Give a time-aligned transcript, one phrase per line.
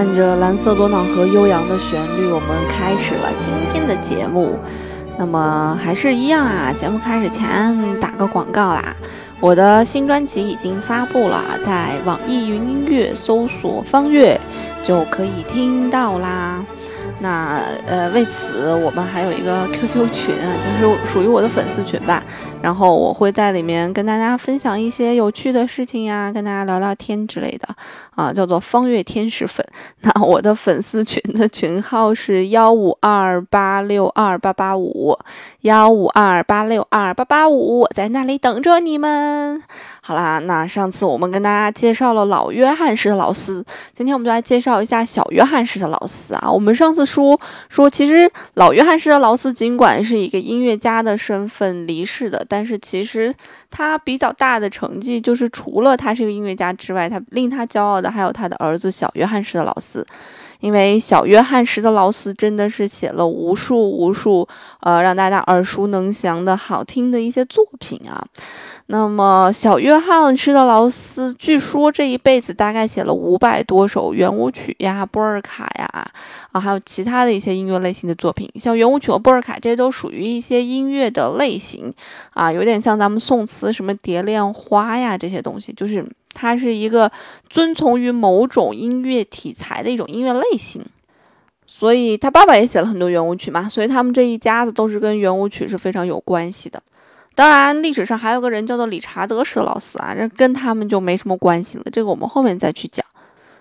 [0.00, 4.58] 伴着蓝色多瑙河悠扬的旋律，我们开始了今天的节目。
[5.18, 8.96] 那么还是一样啊，节目开始前打个广告啦，
[9.40, 14.40] 我的新专辑已经发布了，在网易云音乐搜索“方月”
[14.88, 16.64] 就可以听到啦。
[17.18, 20.34] 那呃，为此我们还有一个 QQ 群，
[20.64, 22.22] 就是属于我的粉丝群吧。
[22.62, 27.66] 然后我会在里面跟大家分享一些有趣的事情呀，跟大家聊聊天之类的
[28.14, 29.66] 啊，叫做方月天使粉。
[30.02, 35.18] 那我的粉丝群的群号是幺五二八六二八八五，
[35.62, 39.62] 幺五二八六二八八五，我在那里等着你们。
[40.02, 46.50] 好啦，那上次我们跟大家介绍了老约翰施特劳斯，今天我们就来介绍一下小约翰施特劳斯啊。
[46.50, 47.38] 我们上次说
[47.68, 53.34] 说，其实老约翰施特劳斯尽管是一个音乐家的身份离世的，但是其实
[53.70, 60.04] 他比较大的成绩就是除了他是一个音乐家之外，他令他骄傲的还有他的儿子小约翰施特劳斯。
[60.60, 64.46] 因为小约翰施特劳斯真的是写了无数无数，
[64.80, 68.24] 呃，让大家耳熟能详的好听的一些作品啊。
[68.86, 75.88] 那么，小约翰施特劳斯据说这一辈子大概写了五百多首圆舞曲呀、波尔卡呀，
[76.52, 78.50] 啊，还有其他的一些音乐类型的作品。
[78.56, 81.94] 像圆舞曲和波尔卡，这些都属于一些音乐的类型
[82.34, 86.04] 啊，有点像咱们宋词什么蝶恋花呀这些东西，就是。
[86.32, 87.10] 他是一个
[87.48, 90.84] 遵从于某种音乐题材的一种音乐类型，
[91.66, 96.82] 所以他爸爸也写了很多圆舞曲嘛，所以他们这一家子都是跟圆舞曲是非常有关系的。
[97.34, 103.04] 当然，历史上还有个人叫做理查德·施特劳斯啊，这跟他们就没什么关系了，这个我们后面再去讲。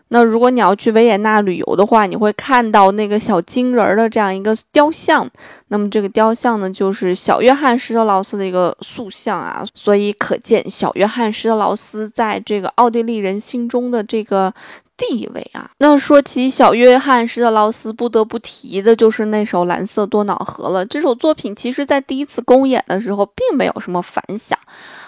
[0.09, 5.29] 那如果你要去维也纳旅游的话，你会看到那个小金人儿的这样一个雕像。
[5.67, 9.63] 那么这个雕像呢，就是小约翰施特劳斯的一个塑像啊。
[9.73, 14.53] 所以可见小约翰施特劳斯在这个奥地利人心中的这个
[14.99, 15.71] 地位啊。
[15.77, 20.85] 那说起小约翰施特劳斯，不得不提的就是那首《蓝色多瑙河》了。
[20.85, 24.59] 这首作品其实在第一次公演的时候，并没有什么反响。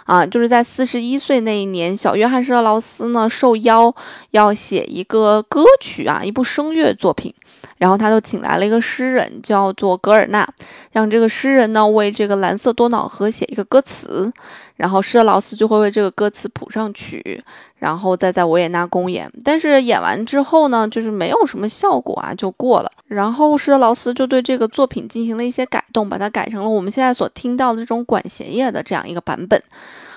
[0.05, 3.93] 啊，就是在四十一岁那一年，小约翰施特劳斯呢受邀
[4.31, 7.33] 要写一个歌曲啊，一部声乐作品，
[7.77, 10.45] 然后他就请来了一个诗人，叫做格尔纳，
[10.91, 14.33] 让这个诗人呢为这个蓝色多瑙河写一个歌词。
[14.81, 17.43] 然后施特劳斯就会为这个歌词谱上曲，
[17.77, 19.31] 然后再在维也纳公演。
[19.43, 22.91] 但是演完之后呢，就是没有什么效果啊，就过了。
[23.05, 29.61] 然后施特劳斯就对这个作品进行了一些改动，把它改成了我们现在所听到的这种管弦乐的这样一个版本。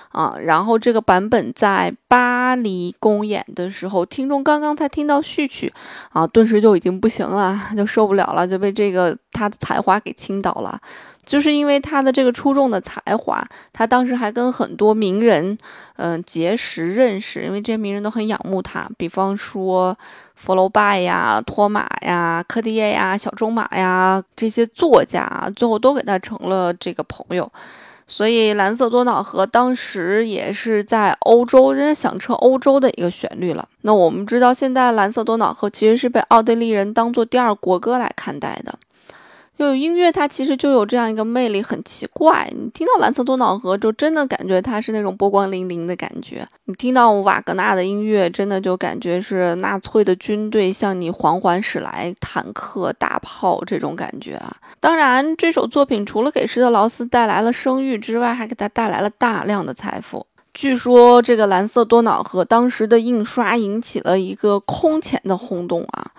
[0.09, 5.71] 啊，然后这个版本在巴黎公演的时候，听众刚刚才听到序曲，
[6.09, 10.79] 啊，顿时就已经不行了，就受不了了，就被这个他的才华给倾倒了。
[11.25, 15.57] 就是因为他的这个出众的才华，他当时还跟很多名人，
[15.97, 19.97] 嗯，结识认识，因为这些名人都很仰慕他，比方说
[20.35, 27.51] 佛罗拜呀、托马呀、科蒂耶呀、小仲马呀这些作家，最后都给他成了这个朋友。
[28.07, 33.67] 所以，蓝色多瑙河当时也是在欧洲，人家响彻欧洲的一个旋律了。
[33.81, 38.77] 那我们知道，现在蓝色多瑙河其实是被奥地利人当做第二国歌来看待的。
[39.57, 42.51] 就音乐，它其实就有这样一个魅力，很奇怪。
[42.53, 46.45] 你听到蓝色多瑙河，就真的感觉它是那种波光粼粼的感觉。
[46.65, 54.53] 你听到瓦格纳的音乐，真的就感觉是纳粹的军队向你缓缓驶来，坦克、大炮这种感觉啊。
[54.81, 60.25] 当然，这首作品除了给施特劳斯带来了声誉之外，还给他带来了大量的财富。
[60.53, 66.11] 据说这个蓝色多瑙河当时的印刷引起了一个空前的轰动啊。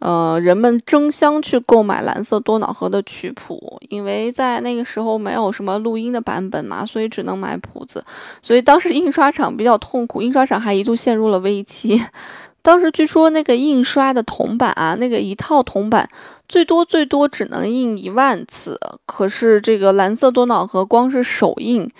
[0.00, 8.04] 呃，人们争相去购买蓝色多瑙河的曲谱，因为在那个时候没有什么录音的版本嘛，所以只能买谱子。
[8.40, 12.00] 所以当时印刷厂比较痛苦，印刷厂还一度陷入了危机。
[12.62, 16.08] 当时据说那个印刷的铜版啊，那个一套铜版
[16.48, 21.90] 最多最多只能印一万次，可是这个蓝色多瑙河光是首印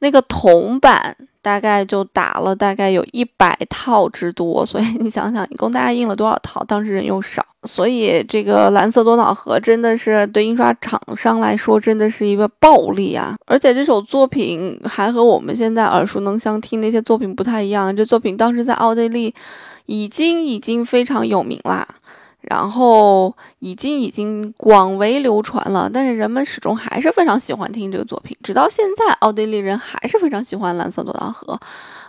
[0.00, 1.16] 那个铜版。
[1.48, 6.62] 大概就打了大概有一百套之多，所以你想想，一共大概印了多少套？
[6.64, 13.34] 当时人又少，所以这个蓝色多瑙河真的是对印刷厂商来说真的是一个暴利啊！
[13.46, 19.34] 而且这首作品还和我们现在耳熟能详听那些作品不太一样，这作品当时在奥地利
[19.86, 21.88] 已经已经非常有名啦。
[22.40, 31.58] 然后已经已经广为流传了，但是人们始终还是非常喜欢听这个作品，直到现在，奥地利人还是非常喜欢蓝色多瑙河。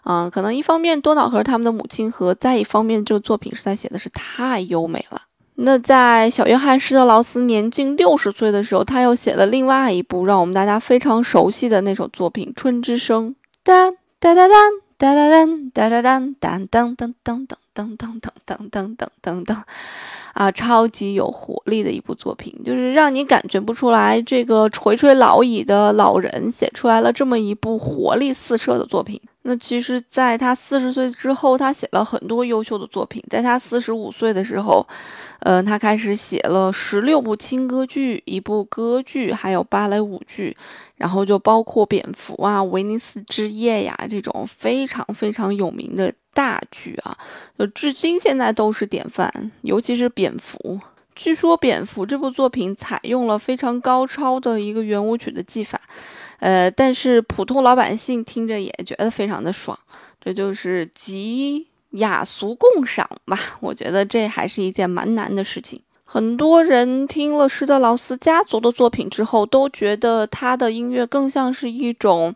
[0.06, 5.22] 嗯，可能一方面多瑙河他们的母亲河，再一方面这个作品实在写的是太优美了。
[5.56, 13.32] 那在小约翰施特劳斯年近六十岁的时候，他又写了另外一部让我们大家非常熟悉的那首作品《春之声》。
[13.62, 13.92] 哒
[14.22, 14.56] 哒哒哒
[15.00, 19.58] 哒哒噔哒哒噔噔噔噔噔噔噔噔噔噔噔噔噔，
[20.34, 29.22] 啊，超级有活力的一部作品，就是让你感觉不出来，这个垂垂老矣的老人写出来了这么一部活力四射的作品。
[29.50, 33.20] 那其实，在他四十岁之后，他写了很多优秀的作品。
[33.32, 34.88] 在他四十五岁的时候，
[35.40, 40.56] 呃，他开始写了十六部轻歌剧、一部歌剧，还有芭蕾舞剧，
[40.98, 47.18] 然后就包括《蝙蝠》啊、《威尼斯之夜》呀这种非常非常有名的大剧啊，
[47.58, 49.52] 就至今现在都是典范。
[49.64, 50.60] 尤其是《蝙蝠》，
[51.20, 55.82] 据说《蝙蝠》这部作品采用了非常高超的一个圆舞曲的技法。
[56.40, 59.78] 呃，但是普通老百姓听着也觉得非常的爽，
[60.22, 63.38] 这就是集雅俗共赏吧。
[63.60, 65.82] 我觉得这还是一件蛮难的事情。
[66.06, 72.34] 很多人听了施特劳斯家族的作品之后，都觉得他的音乐更像是一种。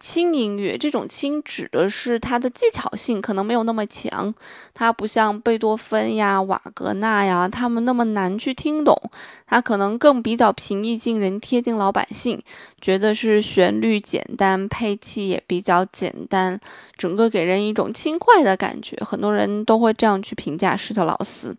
[0.00, 4.34] 轻音乐这种轻指的是它的技巧性可能没有那么强，
[4.72, 8.98] 它不像贝多芬呀、瓦格纳呀他们那么难去听懂，
[9.46, 12.42] 它可能更比较平易近人、贴近老百姓，
[12.80, 16.58] 觉得是旋律简单，配器也比较简单，
[16.96, 18.96] 整个给人一种轻快的感觉。
[19.04, 21.54] 很多人都会这样去评价施特劳斯。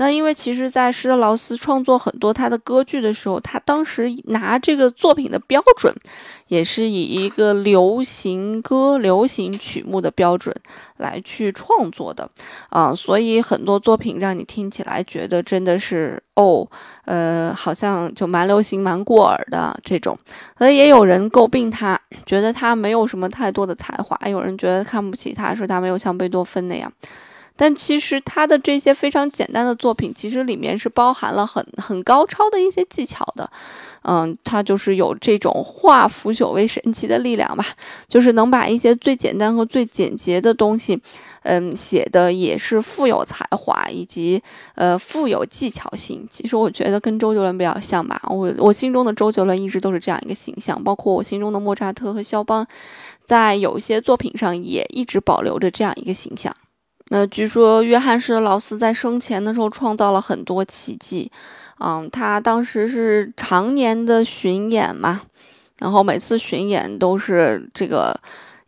[0.00, 5.94] 那因为其实，在施特劳斯创作很多他的歌剧的时候，他当时拿这个作品的标准，
[6.48, 10.56] 也是以一个流行歌、流行曲目的标准
[10.96, 12.30] 来去创作的，
[12.70, 16.66] 啊，所以很多作品让你听起来觉得真的是哦，
[17.04, 20.18] 呃，好像就蛮流行、蛮过耳的这种。
[20.56, 26.90] 所以也有人诟病他，觉得他没有什么太多的才华，有人觉得看不起他，说他没有像贝多芬那样。
[27.60, 33.50] 但其实他的这些非常简单的作品，其实里面是包含了很很高超的一些技巧的，
[34.00, 37.66] 嗯，他就是有这种化腐朽为神奇的力量吧，
[38.08, 40.98] 就是能把一些最简单和最简洁的东西，
[41.42, 44.42] 嗯，写的也是富有才华以及
[44.74, 46.26] 呃富有技巧性。
[46.30, 52.66] 其实我觉得跟周杰伦比较像吧，我我心中的周杰伦一直都是这样一个形象，包括我心中的莫扎特和肖邦，
[53.26, 56.56] 在有些作品上也一直保留着这样一个形象。
[57.12, 61.28] 那据说约翰施特劳斯在生前的时候创造了很多奇迹，
[61.80, 65.22] 嗯，他当时是常年的巡演嘛，
[65.78, 68.18] 然后每次巡演都是这个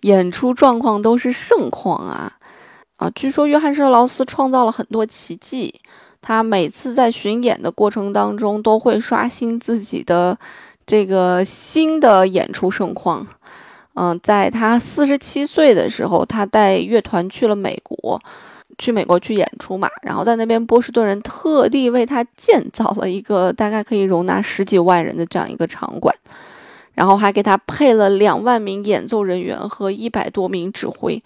[0.01, 2.33] 演出状况都是盛况啊，
[2.97, 5.81] 啊，据说约翰施特劳斯创造了很多奇迹，
[6.21, 10.37] 他每次在巡演的过程当中都会刷新自己的
[10.85, 13.25] 这个新的演出盛况。
[13.95, 18.19] 嗯，在他四十七岁的时候，他带乐团去了美国，
[18.79, 19.87] 去美国去演出嘛。
[20.03, 26.15] 然后在那边，波士顿人特地为他建造了一个大概可以容纳十几万人的这样一个场馆，
[26.95, 31.23] 然后还给他配了两万名演奏人员和一百多名指挥。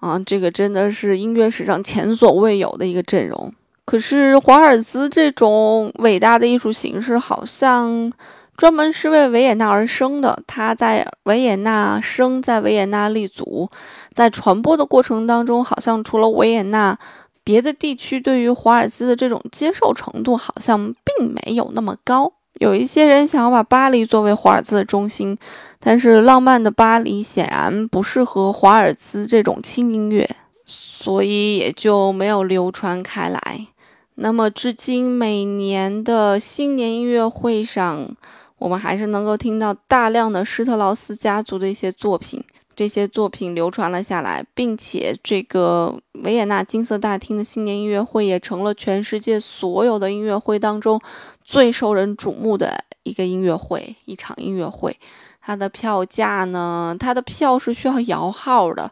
[0.00, 3.54] 啊，这个真的是音乐史上前所未有的一个阵容。
[3.84, 8.12] 可是华尔兹这种伟大的艺术形式，好像。
[8.58, 13.70] 专门是为维也纳而生的，他在维也纳生，在维也纳立足，
[14.12, 16.98] 在传播的过程当中，好像除了维也纳，
[17.44, 22.32] 别的地区对于华尔兹的这种接受程度好像并没有那么高。
[22.54, 25.38] 有一些人想要把巴黎作为华尔兹的中心，
[25.78, 30.28] 但是浪漫的巴黎显然不适合华尔兹这种轻音乐，
[30.66, 33.68] 所以也就没有流传开来。
[34.16, 38.16] 那么，至今每年的新年音乐会上。
[38.58, 42.42] 我们还是能够听到大量的施特劳斯家族的一些作品，
[42.74, 51.00] 这些作品流传了下来，并且这个维也纳金色大厅的新年音乐会也成了全世界所有的音乐会当中
[51.44, 54.96] 最受人瞩目的一个音乐会，一场音乐会。
[55.40, 56.94] 它的票价呢？
[56.98, 58.90] 它的票是需要摇号的，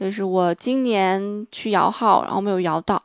[0.00, 3.00] 就是我今年去摇号，然后没有摇到。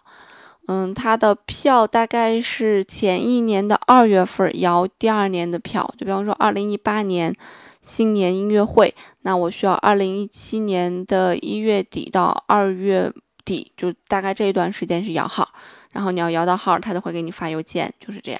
[0.72, 7.36] 嗯，他的票大概是前一年的二月份摇第二年的票，就比方说二零一八年
[7.82, 13.12] 新年音乐会，那我需要二零一七年的一月底到二月
[13.44, 15.50] 底，就大概这一段时间是摇号，
[15.92, 18.40] 然后你要摇到号，他就会给你发邮件，就是这样。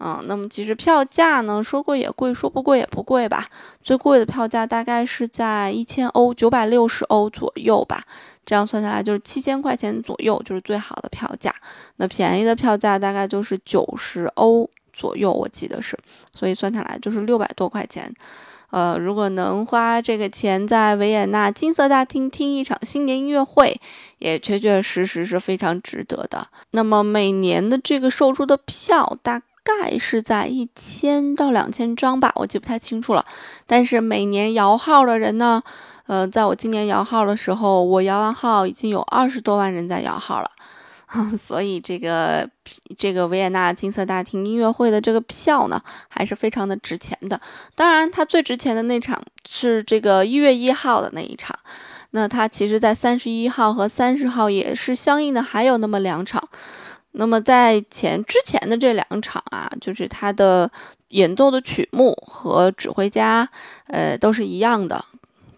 [0.00, 3.46] 嗯，那么其实票价呢，说贵也贵，说不贵也不贵吧。
[3.80, 8.02] 最贵的票价大概是在一千欧，九百六十欧左右吧。
[8.44, 11.54] 这样算下来就是七千块钱左右，就是最好的票价。
[11.96, 15.98] 那便宜的票价大概就是九十欧左右，我记得是。
[16.32, 18.12] 所以算下来就是六百多块钱。
[18.70, 23.80] 呃，如果能花这个钱在维也纳金色大厅听一场新年音乐会，
[24.18, 26.46] 也确确实实是非常值得的。
[26.72, 29.42] 那么每年的这个售出的票大。
[29.66, 33.24] 概是在一千到两千张吧，我记不太清楚了。
[33.66, 35.62] 但是每年摇号的人呢，
[36.06, 40.50] 呃，在我今年摇号的时候，我摇完号已经有二十多万人在摇号了，
[41.36, 42.48] 所以这个
[42.98, 47.40] 这个维也纳金色大厅音乐会的这个票呢，还是非常的值钱的。
[47.74, 51.58] 当然，它最值钱的那场是这个一月一号的那一场。
[52.10, 56.48] 那它其实，在三十一号和三十号也是相应的，还有那么两场。
[57.12, 60.70] 那么在前之前的这两场啊，就是它的
[61.08, 63.48] 演奏的曲目和指挥家，
[63.88, 65.04] 呃，都是一样的。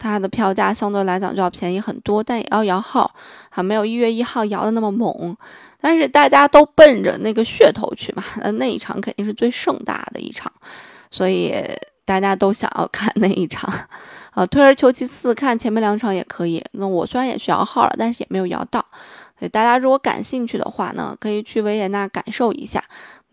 [0.09, 3.15] 它的票价相对来讲就要便宜很多，但也要摇号，
[3.51, 5.37] 还没有一月一号摇的那么猛。
[5.81, 10.51] 但是大家都奔着那个噱头去嘛，那那一场肯定是最盛大的一场，
[11.11, 11.55] 所以
[12.05, 13.73] 大家都想要看那一场。
[14.31, 16.63] 啊，退而求其次，看前面两场也可以。
[16.73, 18.85] 那我虽然也去摇号了，但是也没有摇到。
[19.39, 22.83] 所以大家如果感兴趣的话呢，可以去维也纳感受一下。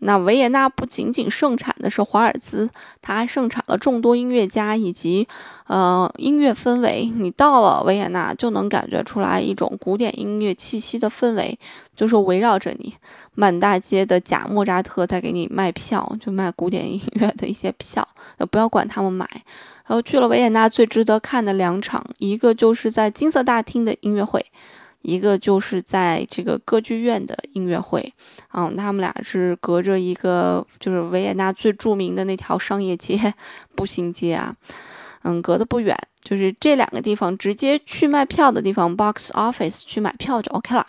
[0.06, 2.68] 那维也纳不仅仅盛产的是华尔兹，
[3.00, 5.26] 它还盛产了众多音乐家以及
[5.66, 7.10] 呃音乐氛围。
[7.14, 11.58] 你到了维也纳就能感觉出来一种古典音乐气息的氛围，
[11.96, 12.94] 就是围绕着你，
[13.34, 18.06] 满大街的假莫扎特在给你卖票，就卖古典音乐的一些票，
[18.50, 19.28] 不要管他们买。
[19.86, 24.44] 然后去了维也纳，最值得看的两场，一个就是在金色大厅的音乐会，
[25.04, 28.12] 一个就是在这个歌剧院的音乐会。
[28.52, 33.34] 嗯，他们俩是隔着一个就是维也纳最著名的那条商业街
[33.76, 34.56] 步行街啊，
[35.22, 35.96] 嗯，隔得不远。
[36.22, 40.86] 就是这两个地方直接去卖票的地方，box office 去买票就 OK 了。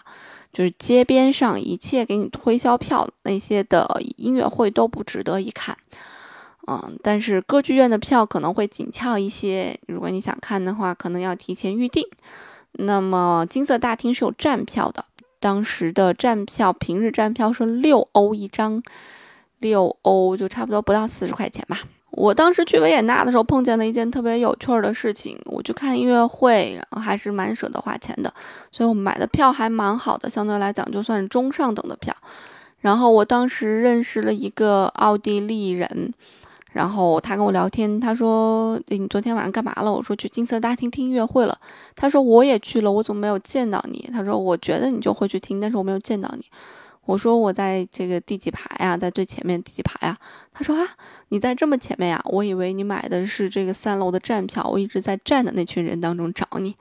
[0.53, 5.77] 就是街边上一切给你推销票那些的音乐会都不值得一看。
[6.67, 12.03] 嗯，但是歌剧院的票可能会紧俏一些，如果你想看的话，可能要提前预定。
[12.77, 15.05] 那么金色大厅是有站票的，
[15.39, 18.81] 当时的站票平日站票是六欧一张，
[19.59, 21.79] 六欧就差不多不到四十块钱吧。
[22.11, 28.33] 我当时去维也纳的时候碰见了一件特别有趣儿的事情，我去看音乐会，然后还是蛮舍得花钱的，
[28.71, 32.15] 所以我买的票还蛮好的，相对来讲就算是中上等的票。
[32.79, 36.13] 然后我当时认识了一个奥地利人。
[36.75, 41.57] 然后他跟我聊天，他说：“你昨天晚上干嘛了？”我说：“去金色大厅听音乐会了。”
[41.95, 46.43] 他说：“我也去了，我怎么没有见到你？”他说：“我觉得你就会去听，但是我没有见到你。”
[47.07, 48.97] 我说：“我在这个第几排呀？
[48.97, 50.17] 在最前面第几排呀？”
[50.51, 50.85] 他说：“啊，
[51.29, 52.21] 你在这么前面呀？
[52.25, 56.75] 我以为你买的是这个三楼的站票，我一直在站的那群人当中找你。”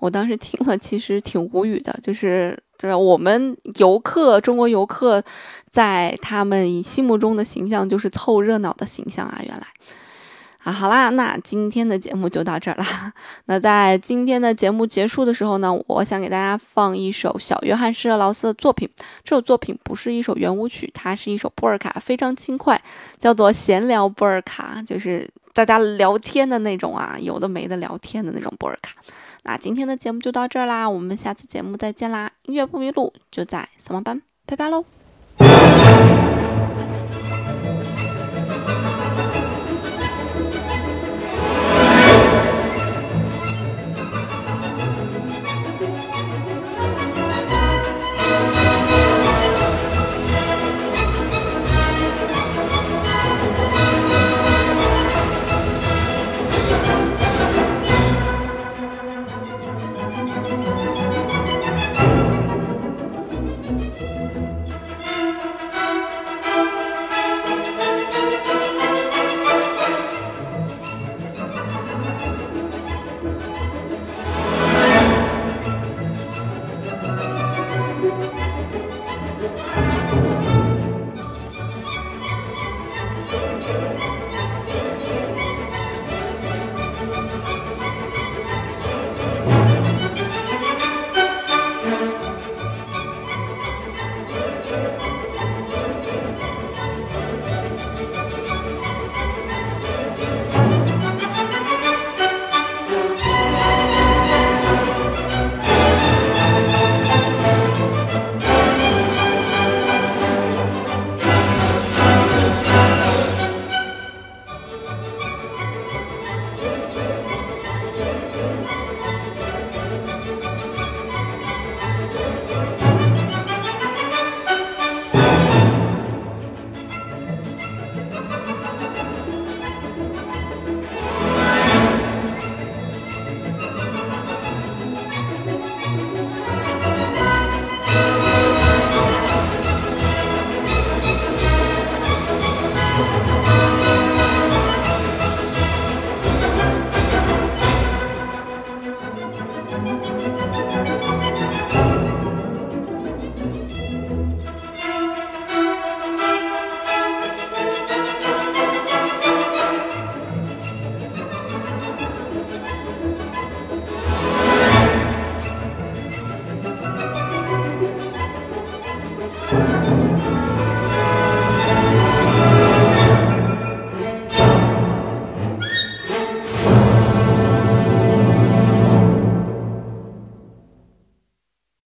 [0.00, 2.58] 我当时听了，其实挺无语的，就是。
[2.82, 5.22] 就是我们游客，中国游客，
[5.70, 9.40] 在他们心目中的形象就是凑热闹的形象啊！
[9.46, 9.64] 原来
[10.64, 13.12] 啊，好啦，那今天的节目就到这儿啦。
[13.44, 18.88] 那在今天的节目结束的时候呢，我想给大家放一首小约翰施特劳斯的作品。
[19.22, 22.82] 这首作品不是一首圆舞曲，它是一首波尔卡，非常轻快，
[23.20, 28.96] 叫做闲聊波尔卡，就是大家聊天的那种啊，有的没的聊天的那种波尔卡。
[29.44, 32.30] 那今天的节目就到这儿啦，我们下次节目再见啦！
[32.42, 34.84] 音乐不迷路，就在小盲班，拜拜喽。